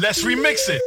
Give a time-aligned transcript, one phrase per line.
[0.00, 0.80] Let's remix it.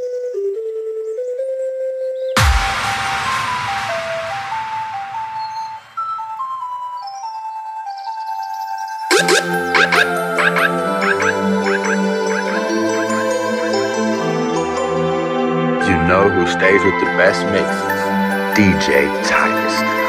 [15.85, 18.57] You know who stays with the best mixes?
[18.57, 20.04] DJ Titus.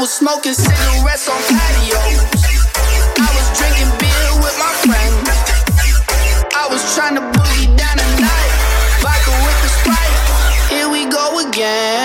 [0.00, 2.22] Was smoking cigarettes on patios.
[3.18, 5.26] I was drinking beer with my friends.
[6.54, 8.52] I was trying to boogie down the night.
[9.02, 10.70] Vodka with the sprite.
[10.70, 11.97] Here we go again.